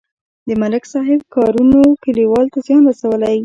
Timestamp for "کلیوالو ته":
2.03-2.59